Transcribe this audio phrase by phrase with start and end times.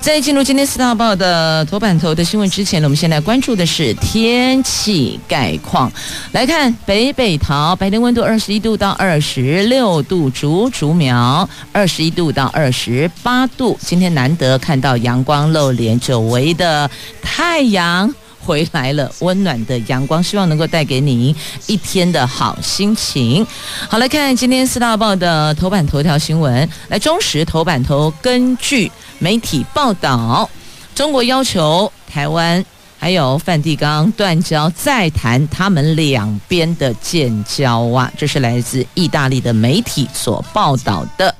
[0.00, 5.92] 在进入今天四大报的头版头的新闻之前呢，我们先来关注的是天气概况。
[6.32, 13.76] 来看北北桃白天温度二十一度到二十六度，竹竹苗二十一度到二十八度。
[13.82, 16.88] 今天难得看到阳光露脸，久违的
[17.20, 21.34] 太阳回来了，温暖的阳光，希望能够带给你
[21.66, 23.46] 一天的好心情。
[23.88, 26.66] 好，来看今天四大报的头版头条新闻。
[26.88, 28.90] 来，中时头版头，根据。
[29.18, 30.48] 媒体报道，
[30.94, 32.64] 中国要求台湾
[32.98, 38.12] 还有梵蒂冈断交，再谈他们两边的建交啊！
[38.16, 41.34] 这是来自意大利的媒体所报道的。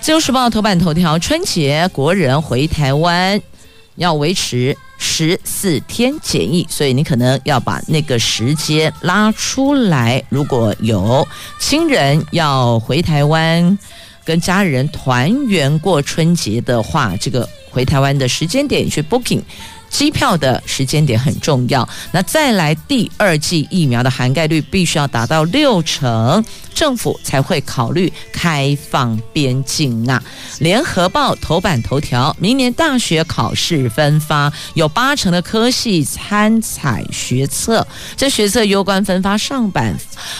[0.00, 3.40] 自由时报头版头条：春节国人回台湾
[3.96, 10.22] 要维持十四天检疫，所以你可能要把那个时间拉出来。
[10.28, 11.26] 如果有
[11.58, 13.78] 亲人要回台湾，
[14.30, 19.40] 跟家人团圆过春节的话，这个回台湾的时间点去 booking
[19.90, 21.86] 机票的时间点很重要。
[22.12, 26.42] 那再来第二剂疫苗的涵盖率必须要达到六成。
[26.72, 30.22] 政府才会考虑开放边境啊！
[30.60, 39.94] 联合报头版头条：明年大学考试分发，有八成的科系参采学测，这学测攸关分发上榜，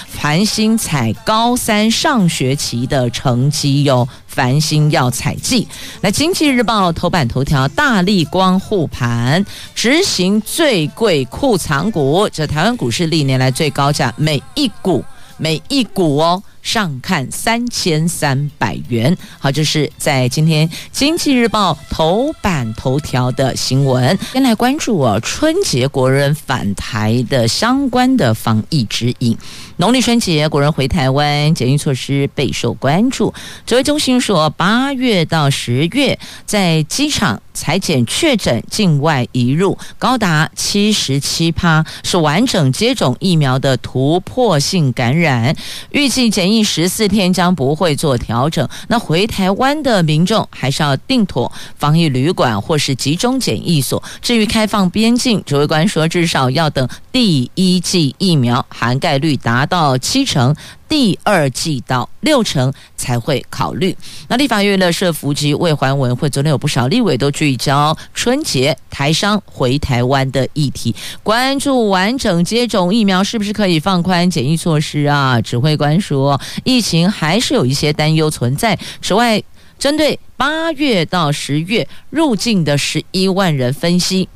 [0.09, 5.67] 繁星采高三上学期的成绩哟，繁星要采集。
[6.01, 15.05] 来，经济日报头版头条：大力光护盘，执行最贵库藏股，这台湾股市历年来最高价，每一股。
[15.43, 19.17] 每一股哦，上看三千三百元。
[19.39, 24.19] 好，这是在今天《经济日报》头版头条的新闻。
[24.33, 29.37] 先来关注哦，春节国人返台的相关的防疫指引。
[29.77, 33.33] 农历春节，国人回台湾检疫措施备受关注。
[33.65, 45.57] 指挥中心说，八月到十月，在机场采检确诊境外移入高达七十七趴，是完整接种疫苗的突破性感染。
[45.91, 48.69] 预计检疫十四天将不会做调整。
[48.89, 54.03] 那回台湾的民众还是要定妥防疫旅馆或是集中检疫所。
[54.21, 60.55] 至于开放边境，指挥官说，至少要等第一剂疫苗涵盖率达到七成，
[60.91, 63.97] 第二季到六成才会考虑。
[64.27, 70.93] 那立法院的社福及卫环委员会昨天有不少立委都聚焦春节台商回台湾的议题，
[71.23, 75.41] 关注完整接种疫苗是不是可以放宽检疫措施啊？
[75.41, 78.77] 指挥官说，疫情还是有一些担忧存在。
[79.01, 79.41] 此外，
[79.79, 84.29] 针对八月到十月入境的十一万人分析。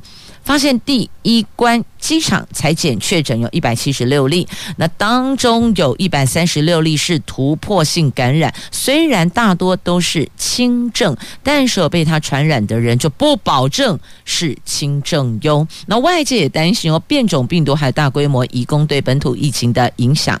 [0.45, 4.47] 发现第一关机场采检确诊有一百七十六例，
[4.77, 15.67] 那当中有一百三十六例是突破性感染，虽然大多都是轻症，但是有被他传染的人就不保证是轻症哟。
[15.87, 20.39] 那外界也担心哦，变种病毒还有大规模移工对本土疫情的影响。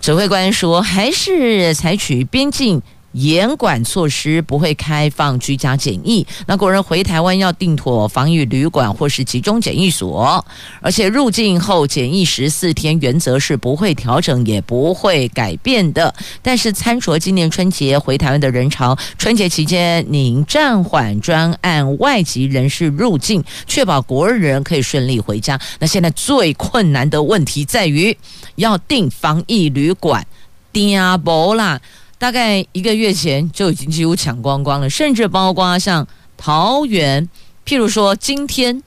[0.00, 2.80] 指挥官说，还是采取边境。
[3.12, 10.44] 严管措施不会开放居家检疫，那国人回台湾要订妥防疫旅馆或是集中检疫所，
[10.80, 16.14] 而且入境后检疫十四天原则是不会调整也不会改变的。
[16.40, 25.60] 但是参酌今年春节回台湾的人潮，春节期间您暂缓专案外籍人士入境，确保国人可以顺利回家。
[25.78, 28.16] 那现在最困难的问题在于
[28.56, 30.26] 要订防疫旅馆，
[30.72, 31.80] 订不啦。
[32.22, 36.06] 大概一个月前就已经几乎抢光光了，甚至包括像
[36.36, 37.28] 桃园，
[37.66, 38.80] 譬如说今天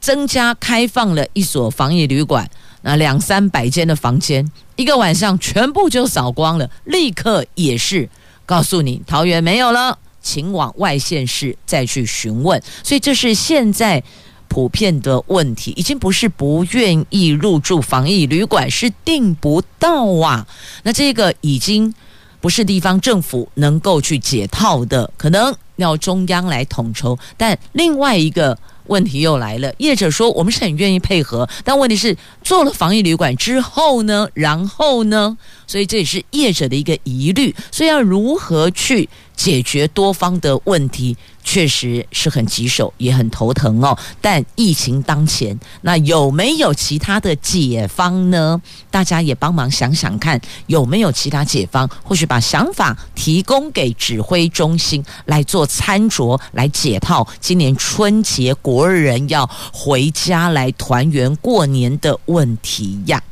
[0.00, 8.10] 增加开放了一所防疫旅馆，那两三百间的房间，一个晚上全部就扫光了，立刻也是
[8.44, 12.60] 告诉你桃园没有了，请往外县市再去询问。
[12.82, 14.02] 所以这是现在
[14.48, 20.48] 普遍的问题，已经不是不愿意入住防疫旅馆，是订不到啊。
[20.82, 21.94] 那这个已经。
[22.42, 27.18] 不是地方政府能够去解套的，可能要中央来统筹。
[27.38, 28.58] 但另外一个
[28.88, 34.28] 问题又来了，业者说我们是很愿意配合，但问题是做了防疫旅馆之后呢？
[34.34, 35.38] 然后呢？
[35.72, 37.54] 所以这也是业者的一个疑虑。
[37.70, 43.96] 所以要如何去解决多方的问题，确实是很棘手，也很头疼哦。
[44.20, 48.60] 但疫情当前，那有没有其他的解方呢？
[48.90, 51.88] 大家也帮忙想想看，有没有其他解方？
[52.04, 63.22] 或许把想法提供给指挥中心来做参酌，来解套今年春节国人要回家来团圆过年的问题呀。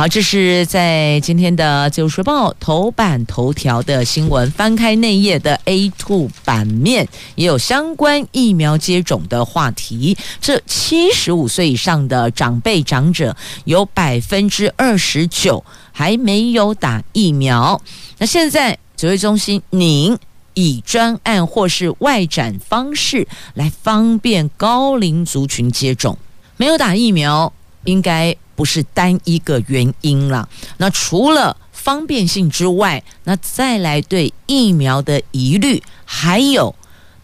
[0.00, 4.50] 好，这是在今天的《自由时报》头版头条的新闻。
[4.52, 10.16] 翻开内页的 A2 版面，也有相关疫苗接种的话题。
[10.40, 13.36] 这七十五岁以上的长辈长者，
[13.66, 15.62] 有百分之二十九
[15.92, 17.78] 还没有打疫苗。
[18.16, 20.16] 那现在指挥中心，您
[20.54, 26.16] 以专案或是外展方式来方便高龄族群接种，
[26.56, 27.52] 没有打疫苗，
[27.84, 28.34] 应该。
[28.60, 30.46] 不是单一个原因了。
[30.76, 36.74] 那除了方便性之外，那再来对疫苗的疑虑，还有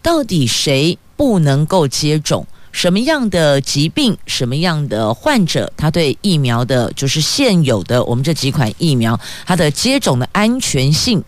[0.01, 2.47] 到底谁不能够接种？
[2.71, 4.17] 什么样的疾病？
[4.25, 5.71] 什么样的患者？
[5.77, 11.23] 他对疫苗的，就是现有的我们这几款疫苗，它的接种的安全性。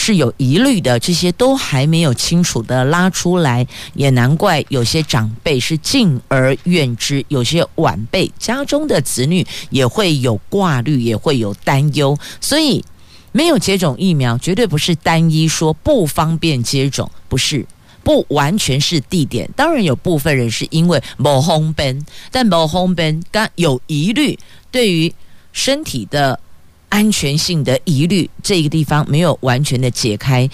[0.00, 12.84] 是有疑虑的，这些都还没有清楚的拉出来，也难怪有些长辈是敬而远之，有些晚辈家中的子女也会有挂虑，也会有担忧，所以
[13.32, 17.66] 没有接种疫苗，绝对不是单一说不方便接种，不是，
[18.04, 24.38] 不完全是地点，当然有部分人是因为某红奔，但某红奔刚有疑虑，
[24.70, 25.12] 对于
[25.52, 26.38] 身体的。
[26.88, 30.48] 安全性的疑虑，这个地方没有完全的解开，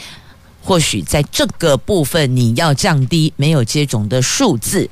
[0.62, 4.88] 或许在这个部分你要降低没有接种的数字，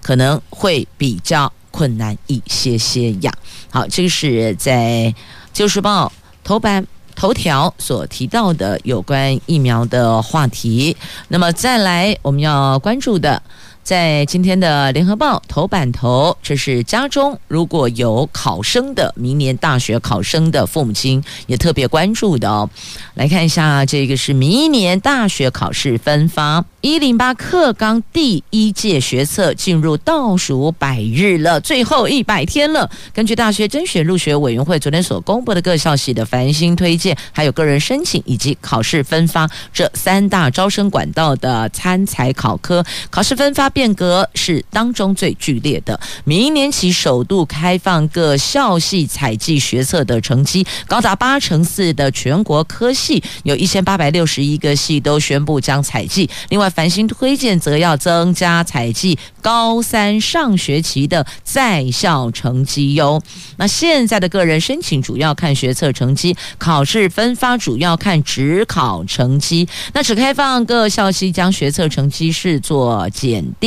[0.00, 3.32] 可能会比较困难一些些呀。
[3.70, 5.12] 好，这是在
[5.52, 6.06] 《旧时报》
[6.44, 10.96] 头版头条所提到的有关疫苗的话题。
[11.28, 13.42] 那么再来，我们要关注的。
[13.86, 22.68] 在今天的联合报头版头，这是家中如果有考生的明年大学考生的父母亲也特别关注的哦。
[23.14, 32.90] 来看一下，这个是明年大学考试分发，一零八课纲第一届学测进入倒数百日了，最后一百天了。
[33.14, 43.70] 根据大学甄选入学委员会昨天所公布的各校系的繁星推荐，还有个人申请以及考试分发这三大招生管道的参采考科考试分发。
[43.76, 46.00] 变革是当中最剧烈的。
[46.24, 56.30] 明年起首度开放各校系采计学测的成绩，高达八成四的全国科系，有一千八百六十一个系都宣布将采计。
[56.48, 63.22] 另外，繁星推荐则要增加采计高三上学期的在校成绩哟。
[63.58, 69.68] 那现在的个人申请主要看学测成绩，考试分发主要看指考成绩。
[69.92, 73.65] 那只开放各校系将学测成绩视作检定。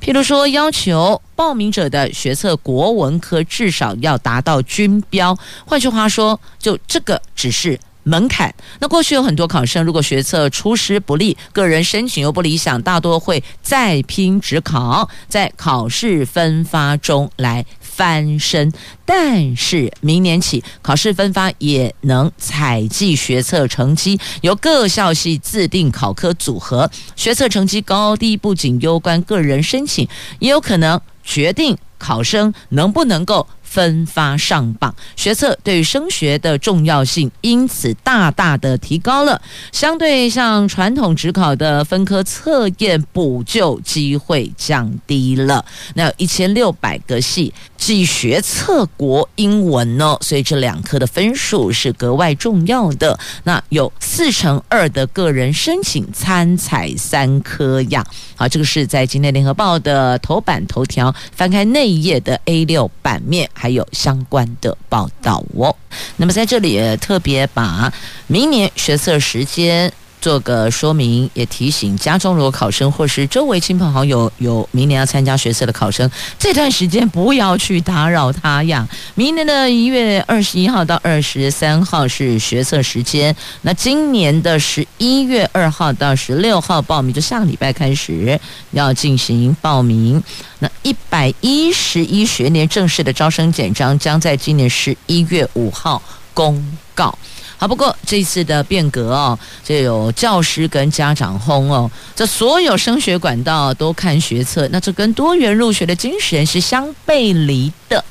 [0.00, 5.36] 譬如说，要求报名者的学测国文科至少要达到均标。
[5.66, 8.54] 换句话说，就这个只是门槛。
[8.78, 17.64] 那过去有很多考生，如果学测出师不利，个人申请又不理想，大多会再拼职考，在考试分发中来
[18.00, 18.72] 翻身，
[19.04, 30.08] 但是明年起考试分发也能采集学测成绩，由各校系自定考科组合，学测成绩高低不仅攸关个人申请，
[30.38, 33.46] 也有可能决定考生能不能够。
[33.70, 39.40] 分发上榜，学测对于升学的重要性因此大大的提高了。
[39.70, 45.64] 相对像传统只考的分科测验补救机会降低了。
[45.94, 53.16] 那有一千六百个系即学测国英文呢，所以这两科的分数是格外重要的。
[53.44, 58.04] 那有四成二的个人申请参采三科呀。
[58.34, 63.48] 好，这个是在今天联合报的头版头条，翻开内页的 A 六版面。
[63.60, 65.76] 还有相关的报道哦。
[66.16, 67.92] 那么在这里特别把
[68.26, 78.86] 明年学测时间做个说明，也提醒家中如果考生或是周围亲朋好友有明年要参加学测的考生，这段时间不要去打扰他呀。
[79.14, 88.38] 明年的一月二十一号到二十三号是学测时间，那今年的十一月二号到十六号报名，就下个礼拜开始
[88.72, 90.22] 要进行报名。
[90.58, 96.02] 那一百一十一学年正式的招生简章将在今年十一月五号
[96.34, 96.62] 公
[96.94, 97.16] 告。
[97.60, 108.02] 好，不过这次的变革哦，就有教师跟家长轰哦，这所有升学管道都看学测，那这跟多元入学的精神是相背离的。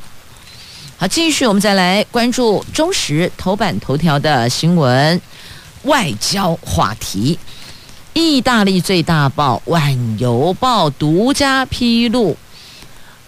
[0.97, 5.19] 好，继续我们再来关注中时头版头条的新闻，
[5.81, 7.39] 外交话题。
[8.13, 12.37] 意大利最大报《晚邮报》独家披露。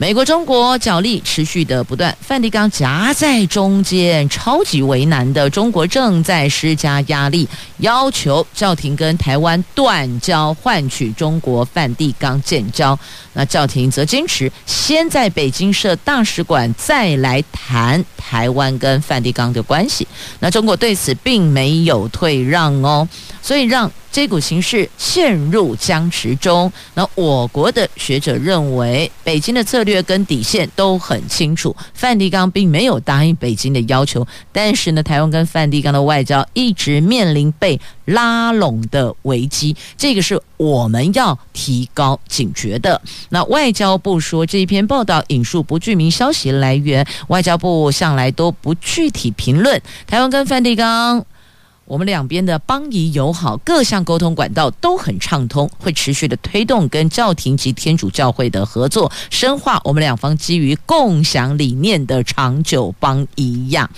[0.01, 12.97] 美国、中国角力持续的不断，梵蒂冈夹在中间，超级为难的中国正在施加压力，要求教廷跟台湾断交，换取中国梵蒂冈建交。
[13.33, 20.07] 那教廷则坚持先在北京设大使馆，再来谈台湾跟梵蒂冈的关系。
[20.39, 23.07] 那中国对此并没有退让哦，
[23.41, 23.91] 所以让。
[24.13, 26.69] 这股形势陷入僵持中。
[26.95, 31.73] 那我国的学者认为，北京的策略跟底线都很清楚。
[31.93, 43.01] 梵蒂冈并没有答应北京的要求，但是呢，台湾跟梵蒂冈的外交一直面临被拉拢的危机，这个是我们要提高警觉的。
[43.29, 51.25] 那外交部说，这一篇报道引述不具名消息来源，外交部向来都不具体评论台湾跟梵蒂冈。
[51.91, 63.89] 我们两边的邦谊友好，各项沟通管道都很畅通，会持续的推动跟教廷及天主教会的合作，深化我们两方基于共享理念的长久邦谊呀。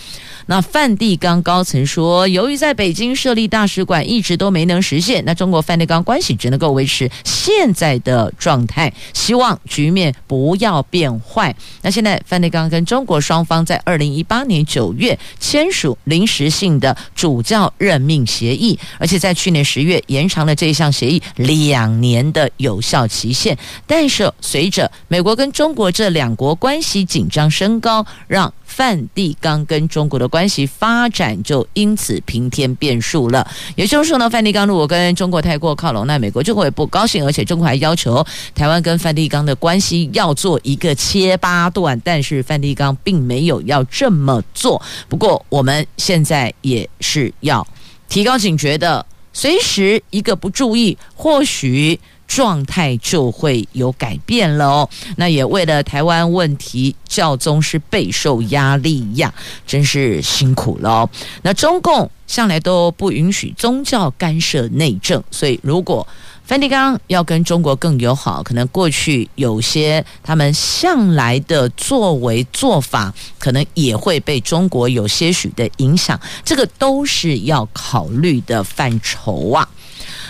[0.48, 11.56] 那梵蒂冈高层说，由于在北京设立大使馆一直都没能实现，那中国梵蒂冈关系只能够维持现在的状态，希望局面不要变坏。
[11.84, 23.58] 那现在梵蒂冈跟中国双方在二零一八年九月签署临时性的主教任命协议，而且在去年十月延长了这一项协议两年的有效期限。
[23.86, 33.46] 但是随着美国跟中国这两国关系紧张升高，让梵蒂冈跟中国的关系发展就因此平添变数了。
[33.76, 38.26] 也就是说呢，梵蒂冈如果跟中国太过靠拢，那美国就会不高兴，而且中国还要求
[38.56, 42.00] 台湾跟梵蒂冈的关系要做一个切八段。
[42.04, 44.82] 但是梵蒂冈并没有要这么做。
[45.08, 47.66] 不过我们现在也是要
[48.08, 52.00] 提高警觉的，随时一个不注意，或许。
[52.26, 54.90] 状态就会有改变了哦。
[55.18, 59.32] 那也为了台湾问题，教宗是备受压力呀，
[59.68, 61.08] 真是辛苦了。
[61.44, 66.08] 那中共向来都不允许宗教干涉内政，所以如果
[66.46, 79.68] 梵蒂冈要跟中国更友好，可能过去有些他们向来的作为做法，可能也会被中国有些许的影响，这个都是要考虑的范畴啊。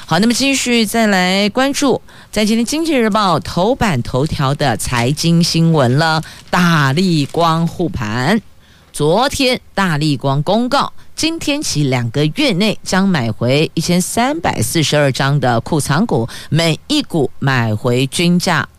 [0.05, 1.99] 好，那么继续再来关注，
[2.31, 6.21] 在今天《经济日报》头版头条的财经新闻了。
[6.51, 8.39] 大力光护盘，
[8.93, 18.69] 昨天大力光公告，今天起两个月内将买回一千三百四十二张的库藏股，每一股买回均价。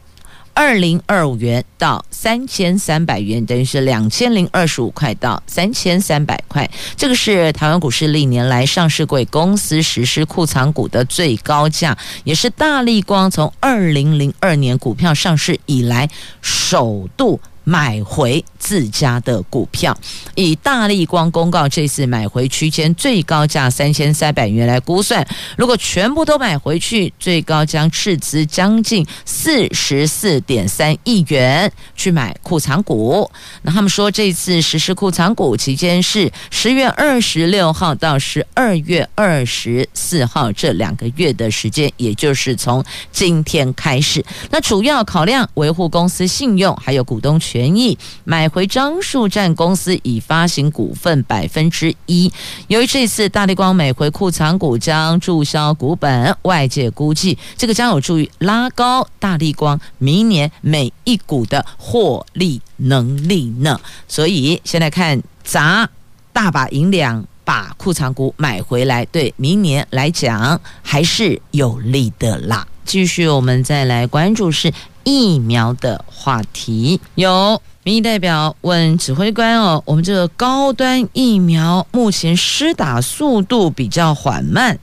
[0.53, 6.71] 二零二五元到三千三百元，等于是两千零二十五块到三千三百块。
[6.97, 16.09] 这个是台湾股市历年来上市柜公司实施库藏股的最高价，也是大力光从二零零二年股票上市以来
[16.41, 17.41] 首度。
[17.67, 19.95] 买回自家的股票，
[20.35, 25.23] 以大立光公告这次买回区间最高价三千三百元来估算，
[25.59, 33.31] 如果全部都买回去，最高将斥资将近四十四点三亿元去买库藏股。
[33.61, 44.25] 那他们说，这次实施库藏股期间是十月二十六号到十二月二十四号这两个月的时间，也就是从今天开始。
[44.51, 47.35] 那主要考量维护公司信用，还有股东。
[47.45, 52.33] 权益买回张数占公司已发行股份百分之一。
[52.69, 63.81] 由于这次大力光每回库藏股将注销股本，外界估计这个将有助于拉高大力光明年每一股的获利能力呢。
[64.07, 65.91] 所以现在看砸
[66.33, 72.65] 大把银两把库藏股买回来，对明年来讲还是有利的啦。
[72.85, 74.73] 继续，我们再来关注是。
[75.07, 84.79] 疫苗的话题，有民意代表问指挥官哦，我们这个高端疫苗目前施打速度比较缓慢。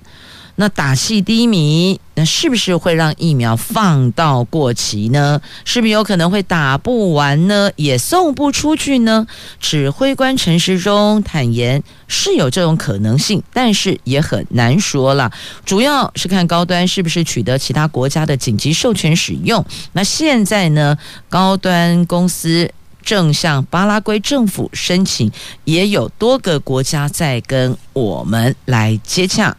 [0.58, 5.42] 那打气低迷，那是不是会让疫苗放到过期呢？
[5.66, 7.72] 是不是有可能会打不完呢？
[7.76, 9.26] 也送不出去呢？
[9.60, 15.32] 指挥官陈时中坦言是有这种可能性，但是也很难说了。
[15.66, 19.66] 主要是看高端是不是取得其他国家的紧急授权使用。
[19.94, 20.96] 那现在呢，
[21.28, 22.70] 高端公司
[23.04, 25.32] 正向巴拉圭政府申请，
[25.66, 29.56] 也有多个国家在跟我们来接洽。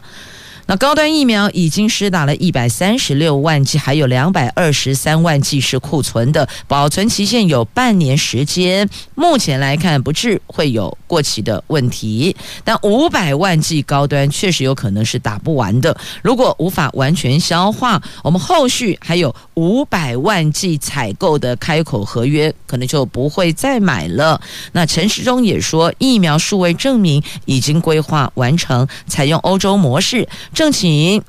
[0.65, 8.89] 那高端疫苗已经施打了一百三十六万剂，还有两百二十三万剂是库存的，保存期限有半年时间。
[9.13, 12.35] 目前来看，不致会有过期的问题。
[12.63, 15.95] 但五百万剂高端确实有可能是打不完的。
[16.21, 24.39] 如果无法完全消化，我们后续还有五百万剂采购的开口合约，可能就不会再买了。
[24.71, 30.27] 那陈时中也说，疫苗数位证明已经规划完成，采用欧洲模式。
[30.53, 31.21] 正请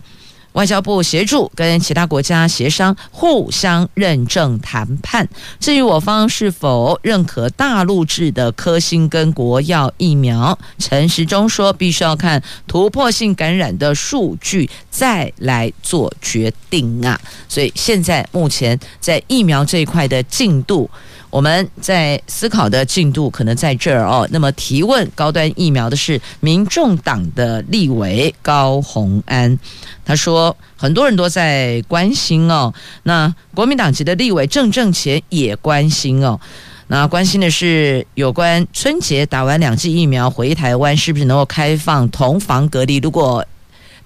[0.53, 5.29] 外交部协助跟其他国家协商，互相认证谈判。
[5.59, 17.21] 至于我方是否认可大陆制的科兴跟国药疫苗，陈时中说必须要看突破性感染的数据再来做决定啊。
[17.49, 20.89] 所以现在目前在疫苗这一块的进度。
[21.35, 24.25] 我们在思考的进度可能在这儿哦。
[24.31, 29.59] 那么提问高端疫苗的是民众党的立委高虹安，
[30.05, 32.73] 他说很多人都在关心哦。
[33.03, 36.39] 那国民党籍的立委郑正前也关心哦。
[36.87, 42.99] 那关心的是有关春节打完两剂疫苗回台湾是不是能够开放同房隔离？
[42.99, 43.45] 如果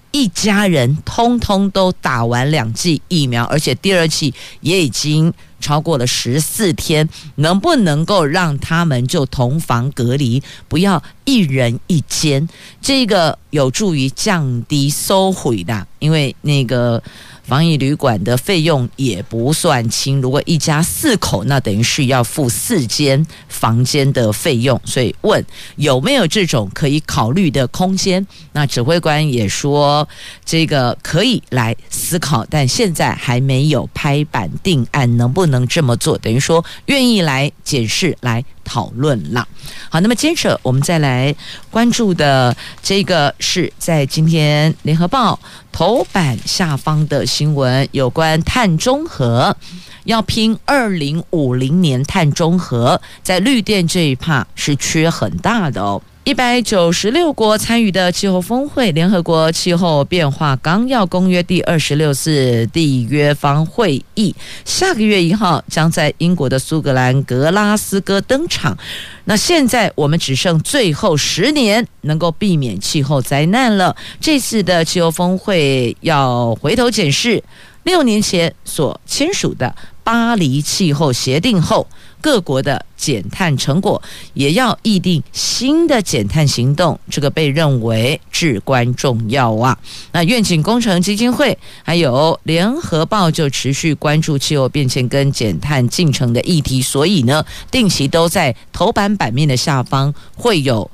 [0.09, 5.31] 一家人通通都打完两剂疫苗，而且第二剂也已经。
[5.59, 12.47] 超过了十四天，能不能够让他们就同房隔离，不要一人一间？
[12.81, 17.01] 这个有助于降低收回的，因为那个。
[17.49, 24.79] 防疫旅馆的费用也不算轻，如果一家四口，那等于是要付四间房间的费用。
[24.85, 25.43] 所以问
[25.75, 28.25] 有没有这种可以考虑的空间？
[28.51, 30.07] 那指挥官也说
[30.45, 36.15] 这个可以来思考，但现在还没有拍板定案，能不能这么做？
[36.19, 38.45] 等于说愿意来检视来。
[38.69, 39.47] 讨论了，
[39.89, 41.35] 好，那么接着我们再来
[41.71, 45.39] 关注的这个是在今天联合报
[45.71, 49.57] 头版下方的新闻，有关碳中和，
[50.03, 55.99] 要拼二零五零年碳中和，在绿电这一趴是缺很大的哦。
[56.29, 68.77] 一百九十六国参与的气候峰会，联合国气候变化纲要公约第二十六次缔约方会议，下个月一号将在英国的苏格兰格拉斯哥登场。
[69.23, 73.95] 那现在我们只剩最后十年能够避免气候灾难了。
[74.21, 77.43] 这次的气候峰会要回头检视
[77.81, 81.87] 六年前所签署的巴黎气候协定后。
[82.21, 84.01] 各国的减碳成果，
[84.33, 89.77] 也要议定新的减碳行动，这个被认为至关重要啊。
[90.11, 100.89] 那愿景工程基金会还有联合报就持续关注气候变迁跟减碳进程的议题，所以呢，定期都在头版版面的下方会有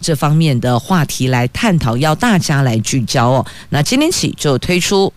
[0.00, 3.46] 这方面的话题来探讨，要大家来聚焦哦。
[3.70, 5.12] 那今天起就推出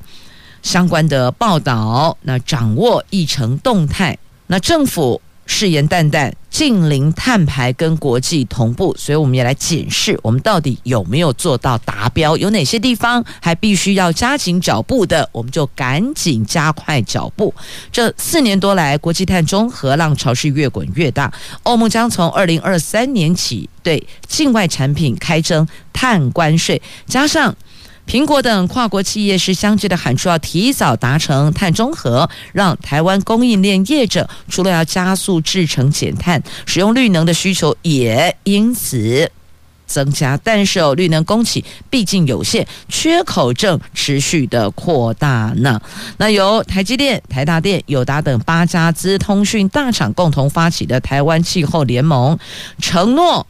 [0.63, 5.21] 相关的报道，那掌握议程动态，那政府。
[5.45, 17.53] 誓言淡淡，近零碳排跟国际同步，所以我们也来检视我们到底有没有做到达标，有哪些地方还必须要加紧脚步的，我们就赶紧加快脚步。
[17.91, 21.31] 这四年多来，国际碳中和浪潮是越滚越大，
[21.63, 27.55] 欧盟将从二零二三年起对境外产品开征碳关税，加上。
[28.07, 39.31] 苹果等跨国企业是相继的喊出要提早达成碳中和，让台湾供应链业者除了要加速制成减碳，使用绿能的需求也因此
[39.87, 40.39] 增加。
[40.43, 45.81] 但是哦，绿能供给毕竟有限，缺口正持续的扩大呢。
[46.17, 52.37] 那由台积电、台达电、友达等八家资通讯大厂共同发起的台湾气候联盟
[52.79, 53.45] 承诺。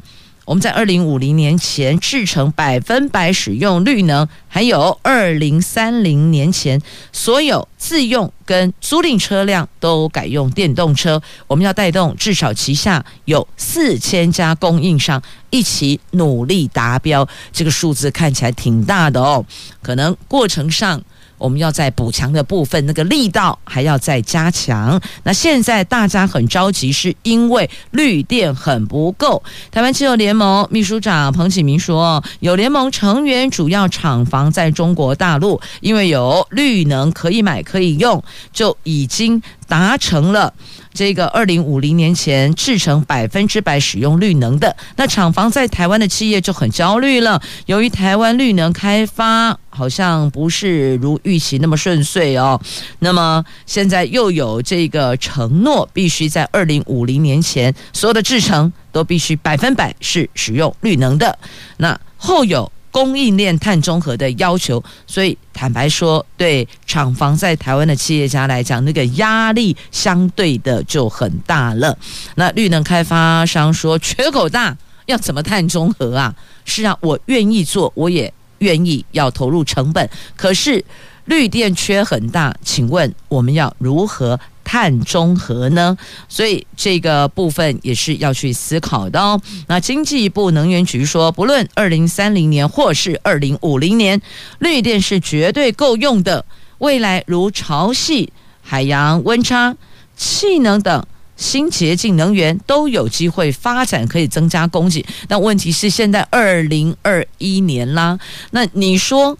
[0.45, 6.79] 我们在二零五零年前制成百分百使用绿能，还有二零三零年前
[7.11, 11.19] 所有自用跟租赁车辆都改用电动车。
[11.47, 17.27] 我们要带动至少旗下有四千家供应商一起努力达标。
[17.51, 19.43] 这个数字看起来挺大的哦，
[19.81, 21.01] 可能过程上。
[21.37, 24.99] 我们要在补强的部分，那个力道还要再加强。
[25.23, 29.41] 那现在大家很着急，是因为绿电很不够。
[29.71, 40.53] 台湾气候联盟秘书长彭启明说，有联盟成员主要厂房在中国大陆，因为有绿能可以买可以用，就已经达成了。
[40.95, 47.41] 这个二零五零年前制成百分之百使用绿能的，那厂房在台湾的企业就很焦虑了。
[47.65, 52.59] 由于台湾绿能开发好像不是如预期那么顺遂哦，
[52.99, 61.37] 那么现在又有这个承诺，必须在二零五零年前所有的制程都必须百分百是使用绿能的。
[61.77, 62.71] 那后有。
[62.95, 71.97] 供应链碳中和的要求，所以坦白说，对厂房在台湾的企业家来讲，那个压力相对的就很大了。
[72.35, 74.77] 那绿能开发商说缺口大，
[75.07, 76.33] 要怎么碳中和啊？
[76.63, 80.81] 是啊，我愿意做，我也愿意要投入成本，可是
[81.25, 84.39] 绿电缺很大，请问我们要如何？
[84.65, 85.95] 碳中和呢，
[86.27, 89.39] 所以这个部分也是要去思考的哦。
[89.67, 94.21] 那经济部能源局说，不论二零三零年或是二零五零年，
[94.59, 96.43] 绿电是绝对够用的。
[96.79, 98.27] 未来如潮汐、
[98.61, 99.77] 海洋温差、
[100.17, 101.05] 气能等
[101.37, 105.05] 新洁净能源都有机会发展，可以增加供给。
[105.27, 108.19] 但问题是，现在二零二一年啦，
[108.51, 109.37] 那你说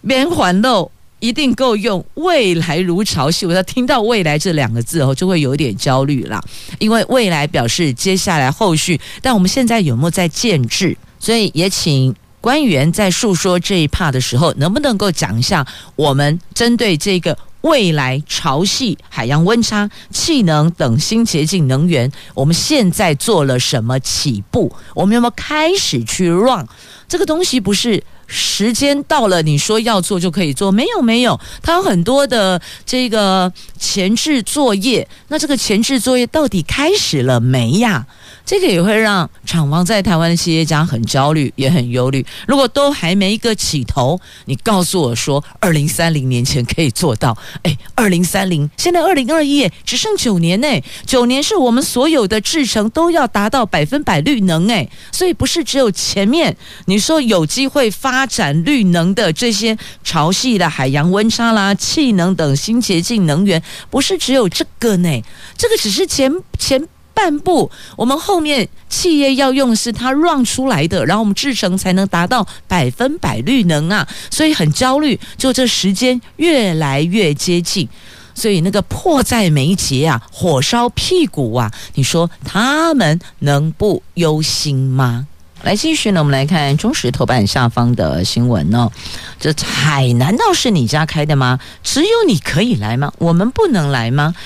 [0.00, 0.90] 免环漏？
[1.20, 3.46] 一定够用，未来如潮汐。
[3.46, 6.40] 我要听到“未来”这两个字后，就会有点焦虑了，
[6.78, 9.00] 因为未来表示接下来后续。
[9.20, 10.96] 但我们现在有没有在建制？
[11.18, 24.74] 所以也请官员在述说这一 part 的时候，能不能够讲一下我们针对这个未来潮汐、海洋温差、气能等新洁净能源，我们现在做了什么起步？
[24.94, 26.66] 我们有没有开始去 run
[27.08, 27.58] 这个东西？
[27.58, 28.02] 不是。
[28.30, 30.70] 时间到了，你说要做就可以做？
[30.70, 35.08] 没有，没有，它有很多的这个前置作业。
[35.28, 38.06] 那这个前置作业到底开始了没呀？
[38.48, 42.24] 这个也会让厂房在台湾的企业家很焦虑，也很忧虑。
[42.46, 50.66] 如果都还没一个起头，你告诉我说二零三零年前可以做到，哎，二零三零，现在二零二一，只剩九年呢，
[51.04, 56.56] 九年是我们所有的制程都要达到百分百绿能哎，所以不是只有前面
[56.86, 65.22] 你说有机会发展绿能的这些潮汐的海洋温差啦、气能等新洁净能源，不是只有这个呢，
[65.58, 66.88] 这个只是前前。
[67.18, 75.18] 半步，我们后面企业要用是它 run 出来的，然后我们制成才能达到百分百绿能啊，所以很焦虑。
[75.36, 77.88] 就这时间越来越接近，
[78.36, 85.26] 所以那个迫在眉睫啊，火烧屁股啊，你说他们能不忧心吗？
[85.64, 88.92] 来继续呢，我们来看中石头版下方的新闻呢、哦。
[89.40, 91.58] 这海难道是你家开的吗？
[91.82, 93.12] 只有你可以来吗？
[93.18, 94.36] 我们不能来吗？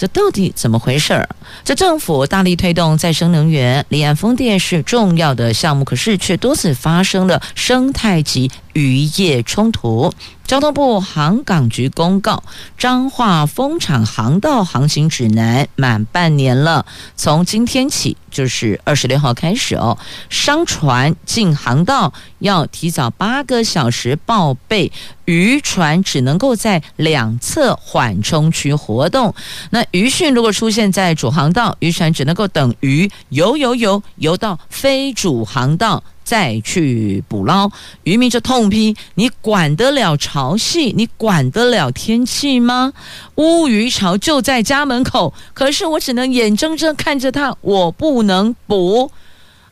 [0.00, 1.28] 这到底怎么回事儿？
[1.62, 10.12] 这政府大力推动再生能源，离岸风电是重要的项目，可是却多次发生了生态及渔业冲突。
[10.44, 12.42] 交通部航港局公告，
[12.76, 19.96] 彰化风场航道航行指南满半年了，从今天起就是二十六号开始哦，
[20.28, 24.90] 商船进航道要提早八个小时报备，
[25.24, 29.32] 渔船只能够在两侧缓冲区活动。
[29.70, 36.02] 那渔汛如果出现在主航道，渔船只能够等鱼游游游游到非主航道。
[36.30, 37.68] 再去捕捞，
[38.04, 40.94] 渔民就痛批：你管得了潮汐？
[40.94, 42.92] 你管得了天气吗？
[43.34, 49.10] 乌鱼潮就在家门口，可是我只能眼睁睁看着它，我不能捕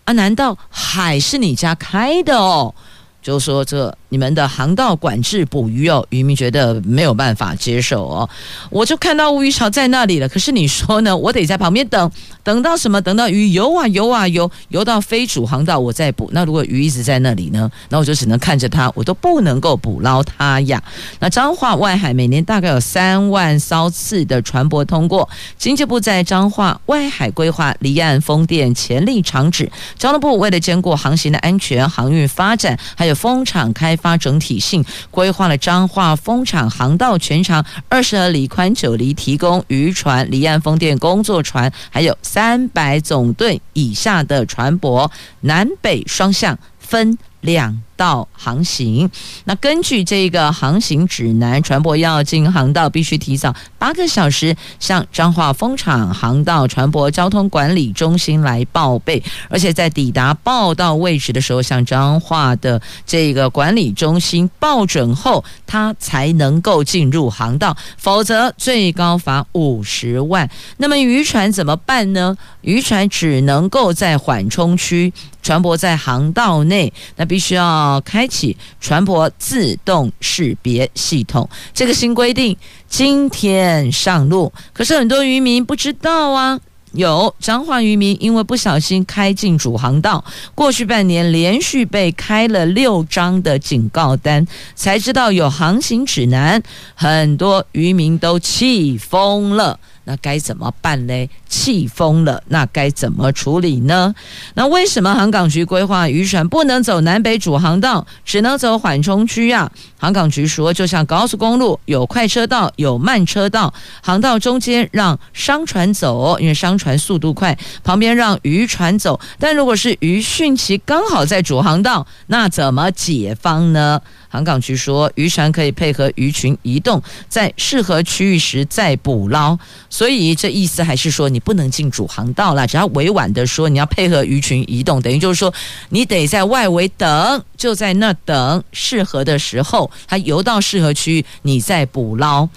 [0.02, 0.12] 啊！
[0.14, 2.74] 难道海是你家开的哦？
[3.22, 3.96] 就说这。
[4.10, 8.28] 你们的航道管制捕鱼哦，渔民觉得没有办法接受哦。
[8.70, 11.14] 我就看到乌鱼潮在那里了，可是你说呢？
[11.14, 12.10] 我得在旁边等，
[12.42, 12.98] 等到什么？
[13.02, 16.30] 等到鱼游啊游啊游，游到非主航道，我再捕。
[16.32, 17.70] 那如果鱼一直在那里呢？
[17.90, 20.82] 那我就只能看着它，我都不能够捕捞它呀。
[21.20, 33.97] 那彰化外海每年大概有三万艘次的船舶通过，经济部在彰化外海规划离岸风电潜力场址，交通部为了兼顾航行的安全、航运发展，还有风场开。
[33.98, 49.10] 发整体性规划了彰化风场航道全长二十二里、宽九里，提供渔船、离岸风电工作船，还有三百总吨以下的船舶，南北双向分两道航行。
[49.44, 70.48] 那根据这个航行指南，船舶要进航道，必须提早八个小时向彰化风场航道船舶交通管理中心来报备，而且在抵达报到位置的时候，向彰化的这个管理中心报准后，他才能够进入航道，否则最高罚五十万。
[70.76, 72.36] 那么渔船怎么办呢？
[72.60, 77.87] 渔船只能够在缓冲区，船舶在航道内，那必须要。
[77.94, 82.56] 要开启船舶自动识别系统，这个新规定
[82.88, 86.60] 今天上路，可是很多渔民不知道啊。
[86.92, 90.24] 有彰化渔民因为不小心开进主航道，
[90.54, 96.62] 过去半年连续被开了六张的警告单，才知道有航行指南，
[96.94, 99.78] 很多渔民都气疯了。
[100.08, 101.28] 那该怎么办呢？
[101.50, 104.14] 气疯了，那该怎么处理呢？
[104.54, 109.70] 那为什么航港局规划渔船不能走南北主航道，只能走缓冲区啊？
[109.98, 119.20] 航港局说，就像高速公路，有快车道，有慢车道，航道中间让商船走，因为商船速度快，旁边让渔船走。
[119.38, 124.00] 但如果是渔汛期刚好在主航道，那怎么解方呢？
[124.28, 129.58] 航港局说，渔船可以配合鱼群移动，在适合区域时再捕捞。
[129.88, 132.66] 所以这意思还是说，你不能进主航道了。
[132.66, 135.52] 只要委婉的说，你要配合鱼群移动，等于就是说，
[135.88, 142.48] 你得在外围等，就在那等，适合的时候，它游到适合区域，你再捕捞。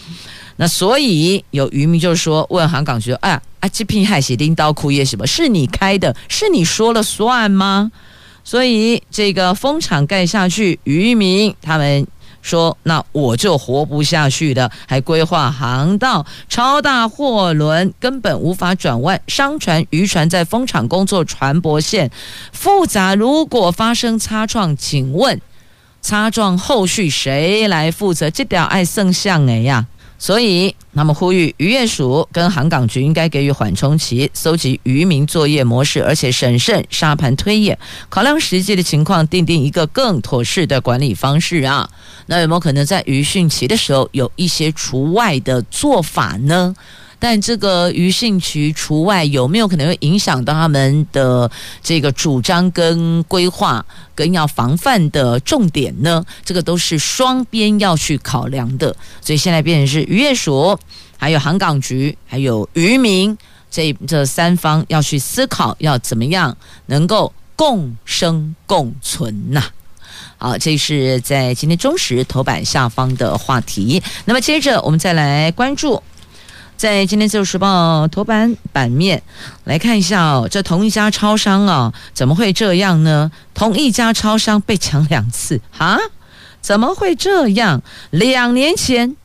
[0.58, 5.26] 那所以有渔民就说，问航港局：“哎呀，啊，这片海是拎刀枯叶什么？
[5.26, 6.16] 是你开的？
[6.28, 7.92] 是你说了算吗？”
[8.44, 12.06] 所以这个风场盖下去，渔民他们
[12.42, 22.10] 说：“那我就活不下去的。”还规划航道，超大货轮根本无法转弯，商船、渔船在风场工作，船舶线
[22.52, 23.14] 复杂。
[23.14, 25.40] 如果发生擦撞，请问
[26.02, 28.30] 擦撞后续谁来负责？
[28.32, 29.86] 这条爱圣像哎呀！
[30.22, 37.76] 所以，他们呼吁渔业署跟航港局应该给予缓冲期，搜集渔民作业模式，而且审慎沙盘推演，
[38.08, 41.90] 考量实际的情况，订定一个更妥适的管理方式啊。
[42.28, 46.76] 那有没有可能在渔汛期的时候有一些除外的做法呢？
[47.22, 51.50] 但这个渔汛期除外有没有可能会影响到他们的
[51.84, 56.26] 这个主张跟规划跟要防范的重点呢？
[56.44, 58.96] 这个都是双边要去考量的。
[59.22, 60.76] 所以现在变成是渔业署、
[61.16, 63.38] 还有航港局、还有渔民
[63.70, 66.58] 这这三方要去思考，要怎么样
[66.88, 69.64] 能够共生共存呐、
[70.38, 74.02] 好，这是在今天中时头版下方的话题。
[74.26, 76.02] 那么接着我们再来关注。
[76.82, 79.22] 在今天《自由时报》头版版面
[79.66, 83.32] 来看一下哦，这同一家超商啊，怎么会这样呢？
[83.54, 86.00] 同一家超商被抢两次啊？
[86.60, 87.84] 怎么会这样？
[88.10, 89.16] 两年前，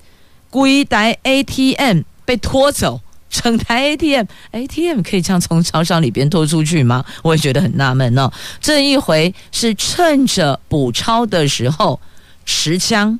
[0.51, 7.07] 规台 ATM 被拖走，整台 ATM，ATM 可以这样从超商里边拖出去吗？
[7.23, 8.31] 我也觉得很纳闷哦。
[8.61, 11.99] 这一回是趁着补超的时候
[12.45, 13.19] 持枪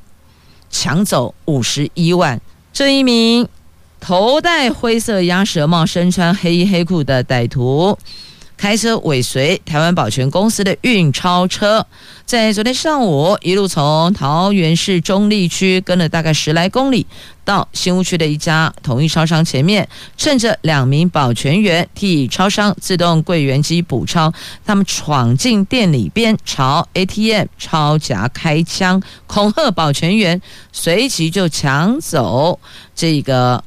[0.69, 2.39] 抢走五十一万，
[2.75, 3.49] 这一名。
[4.07, 7.99] 头戴灰色鸭舌帽、身穿黑衣黑裤的歹徒，
[8.57, 11.85] 开车尾随台湾保全公司的运钞车，
[12.25, 17.05] 在昨天上午一路从桃园市中坜区跟了大概十来公里，
[17.45, 24.33] 到新屋区的一家统一超商前面，趁着两名保全员替超商自动柜员机补钞，
[24.65, 30.41] 他们闯进店里边，朝 ATM 超夹开枪，恐吓保全员，
[30.71, 32.61] 随即就抢走
[32.95, 33.65] 这个。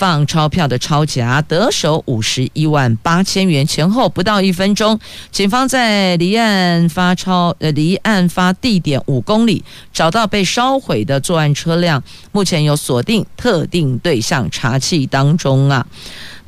[0.00, 4.98] 放钞票的钞夹得手五十一万八千元，前后不到一分钟，
[5.30, 15.86] 警方在离案发超呃离案发地点五公里找到被烧毁的作案车辆，目前有锁定特定对象查缉当中啊。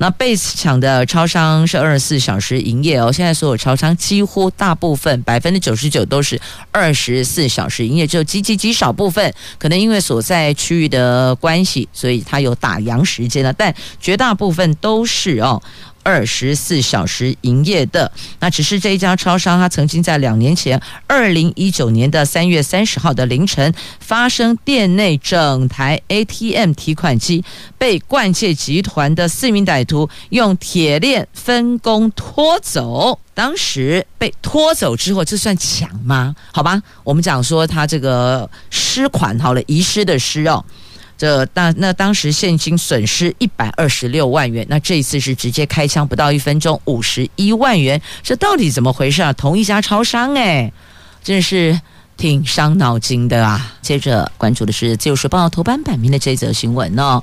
[0.02, 6.40] 那被抢的超商是二十四小时营业哦，现在所有超商几乎大部分百分之九十九都是
[6.72, 15.62] 二十四小时营业，只有极极极少部分可能因为所在区域的关系，所以它有打烊时间了，但绝大部分都是哦。
[16.02, 18.10] 二十四小时营业的，
[18.40, 27.44] 那只是这一家超商，它曾经在两年前，二零一九年的三月三十号的凌晨，发生店内整台 ATM 提款机
[27.78, 33.18] 被冠界集团的四名歹徒用铁链分工拖走。
[33.34, 36.36] 当时被拖走之后，这算抢吗？
[36.52, 40.62] 好吧，我们讲说他这个失款好了，遗失的失哦。
[41.22, 49.32] 这当那当时现金损失一百二十六万元，那这一次是直接开枪，不到一分钟五十一万元，这到底怎么回事啊？
[49.32, 50.72] 同一家超商哎，
[51.22, 51.80] 真是
[52.16, 53.74] 挺伤脑筋的啊！
[53.82, 57.22] 接着关注的是《自由时报》头版版面的这则新闻哦，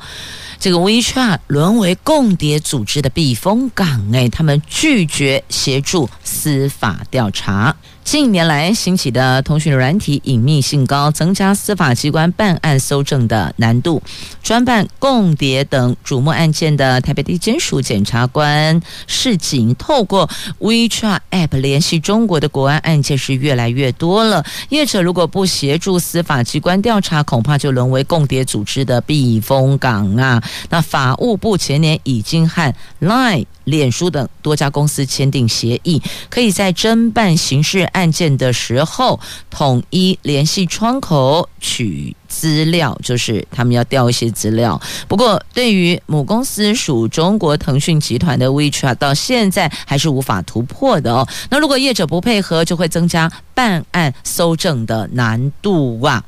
[0.61, 7.75] 这个 WeChat 沦为共谍组织的避风港哎，他们拒绝协助司法调查。
[8.09, 14.01] 近年来兴起的通讯软体隐秘性高，增加司法机关办案搜证的难度。
[14.41, 20.27] 专办共谍等瞩目案件的台北地检署检察官示警，透过
[20.59, 24.43] WeChat App 联系中国的国安案件是越来越多了。
[24.69, 30.43] 业者如果不协助司法机关调查，恐怕就沦为共谍组织的避风港啊！
[30.71, 33.45] 那法务部前年已经和 Line。
[33.65, 44.79] 脸书等多家公司签订协议，可以在侦办刑事案案件的时候统一联系窗口取资料，就是他们要调一些资料。
[45.09, 51.27] 不过，对于母公司属中国腾讯集团的 WeChat，到现在还是无法突破的哦。
[51.49, 56.23] 那如果业者不配合，就会增加办案搜证的难度哇。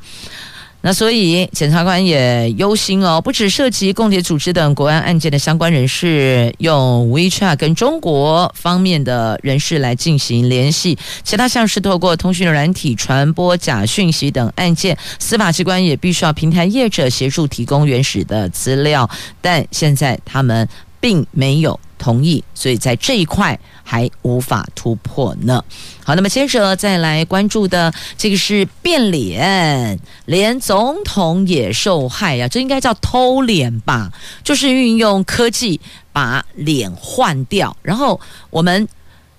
[0.84, 19.08] 那所以，检察官也忧心哦，不只涉及共谍组织等国安案件的相关人士用 WeChat 跟中国方面的人士来进行联系，其他像是透过通讯软体传播假讯息等案件，司法机关也必须要平台业者协助提供原始的资料，
[19.39, 20.67] 但现在他们
[21.00, 25.64] 并没有同意，所以在这一块还无法突破呢。
[26.04, 34.12] 好，那么接着再来关注的这个是变脸，连总统也受害呀、啊，这应该叫偷脸吧？
[34.44, 35.80] 就是运用科技
[36.12, 38.88] 把脸换掉，然后我们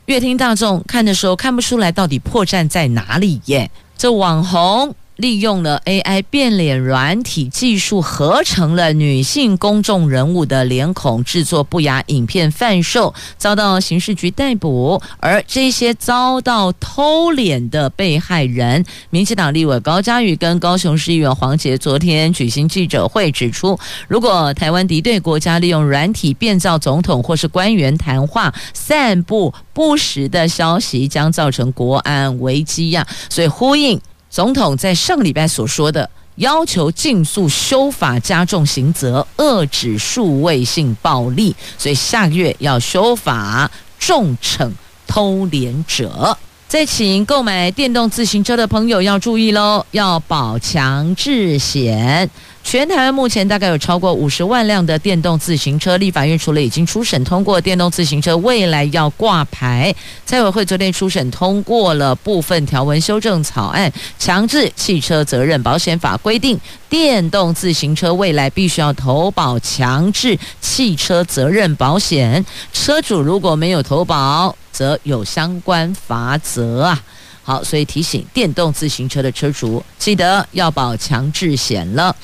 [0.06, 3.68] 阅听大众看的时候看不出来到底破绽在哪里耶？
[3.98, 4.94] 这网红。
[5.16, 15.00] 利用了 AI 变脸软体技术，合成了女性公众人物的脸孔，制作不雅影片贩售，遭到刑事局逮捕。
[15.20, 33.06] 而这些遭到偷脸的被害人，民进党立委高嘉瑜跟高雄市议员黄杰昨天举行记者会，指出，如果台湾敌对国家利用软体变造总统或是官员谈话，散布不实的消息，将造成国安危机呀。
[33.28, 34.00] 所以呼应。
[34.32, 44.72] 总统在上个礼拜所说的，要求尽速修法加重刑责，遏止数位性暴力，所以下个月要修法重惩
[45.06, 46.34] 偷脸者。
[46.66, 52.30] 再请购买电动自行车的朋友要注意喽，要保强制险。
[52.64, 59.94] 全台湾目前大概有超过五十万辆的电动自行车，立法院除了已经初审通过电动自行车未来要挂牌，
[60.24, 77.02] 财委会昨天初审通过了部分条文修正草案，强制汽车责任保险法规定，电动自行车未来必须要投保强制汽车责任保险，车主如果没有投保，则有相关罚则啊。
[77.44, 82.14] 好，所以提醒电动自行车的车主，记得要保强制险了。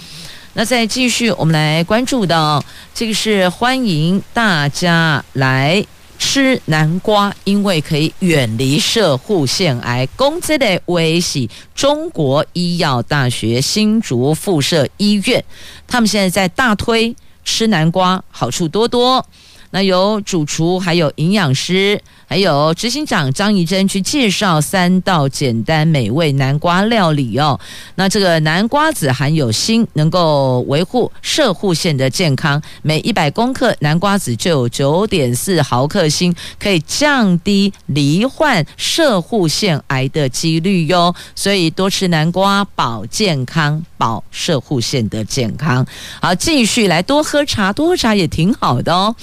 [0.54, 5.84] 那再继续，我们来关注到这个是欢迎大家来
[6.18, 10.04] 吃南瓜，因为可以远离社护腺癌。
[10.16, 15.44] 公资的威喜中国医药大学新竹附设医院，
[15.86, 19.24] 他们现在在大推吃南瓜，好处多多。
[19.70, 27.58] 那有主厨，还有营养师，还有执行长张怡珍去介绍三道简单美味南瓜料理哦。
[27.94, 32.62] 那这个南瓜子含有锌，能够维护射护腺的健康。
[32.82, 41.14] 每一百公克南瓜子就有九点四毫克锌，可以降低罹患射护腺癌的几率哟。
[41.34, 45.86] 所以多吃南瓜保健康，保射护腺的健康。
[46.20, 49.16] 好，继续来多喝茶，多喝茶也挺好的哦。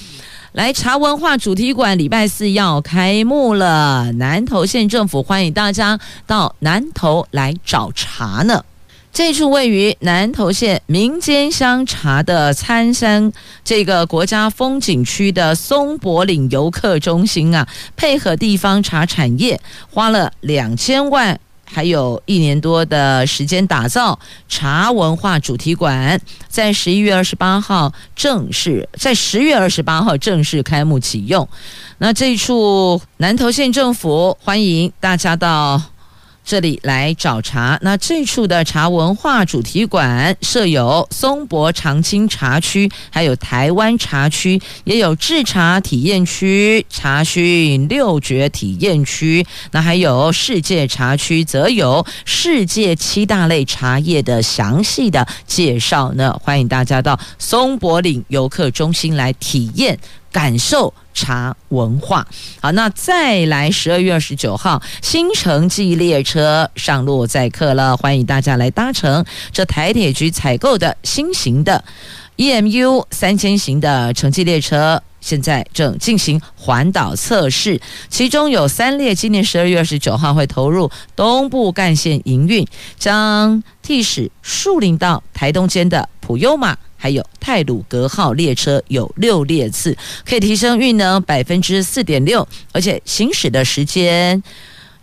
[0.56, 8.64] 来茶文化主题馆礼拜四要开幕了，南投县政府欢迎大家到南投来找茶呢。
[9.12, 13.30] 这处位于南投县民间香茶的参山
[13.64, 21.38] 这个国家风景区的松柏岭游客中心啊，配合地方茶产业，花了两千万。
[21.66, 31.46] 还有一年多的时间打造茶文化主题馆，在十一月二十八号正式在十月二十八号正式开幕启用。
[31.98, 35.82] 那这一处南投县政府欢迎大家到。
[36.46, 56.32] 这里来找茶，那这处的茶文化主题馆设有松柏长青茶区，还有台湾茶区，也有制茶体验区、茶熏六绝体验区，那还有世界茶区，则有世界七大类茶叶的详细的介绍呢。
[56.40, 59.98] 欢迎大家到松柏岭游客中心来体验。
[60.36, 62.26] 感受茶文化，
[62.60, 71.82] 好，那再来十二月二十九号，新城际列车上路载客了，欢迎大家来搭乘这台铁局采购的新型的
[72.36, 75.02] EMU 三千型的城际列车。
[75.26, 82.64] 现在正进行环岛测试，其中有三列今年十二月二十九号会投入东部干线营运，
[82.96, 94.40] 将替使树林到台东间的普悠玛还有泰鲁格号列车有六列次，可以提升运能百分之四点六，而且行驶的时间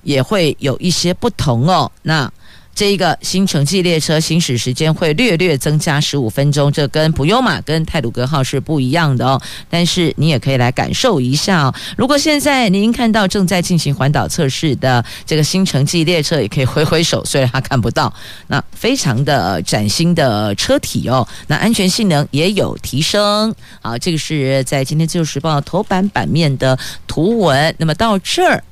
[0.04, 1.92] 也会有一些不同哦。
[2.04, 2.32] 那
[2.76, 9.42] 这一个新城际列车行驶时间会略略增加十五分钟，这跟普悠玛跟泰鲁格号是不一样的哦。
[9.70, 11.76] 但是你也可以来感受一下哦。
[11.96, 18.12] 如果现在您看到正在进行环岛测试的这个新城际列车，也可以挥挥手，虽然他看不到，
[18.48, 21.28] 那非常的崭新的车体哦。
[21.48, 23.54] 那安全性能也有提升。
[23.82, 27.76] 好，这个是在今天自由时报头版版面的图文。
[27.78, 28.64] 那么到这儿。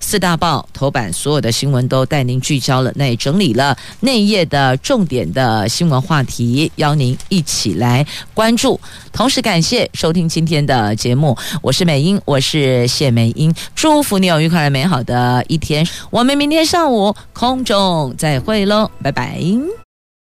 [0.00, 8.80] 四大报头版所有的新闻都带您聚焦了，那也整理了内页的重点的新闻话题，邀您一起来关注。
[9.12, 15.86] 同时感谢收听今天的节目，我是美英，我是谢美英，祝福你有愉快美好的一天。
[16.10, 19.40] 我们明天上午空中再会喽，拜拜。